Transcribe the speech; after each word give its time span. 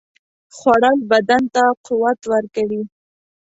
خوړل 0.57 0.97
بدن 1.11 1.43
ته 1.55 1.63
قوت 1.85 2.19
ورکوي 2.31 2.81